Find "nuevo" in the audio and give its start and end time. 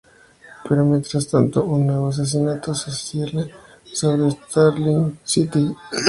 1.85-2.07